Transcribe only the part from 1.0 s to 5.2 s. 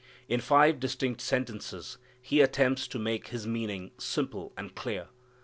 sentences He attempts to make His meaning simple and clear.